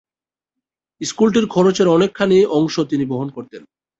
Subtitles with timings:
[1.01, 3.61] স্কুলটির খরচের অনেকখানি অংশ তিনি বহন করতেন।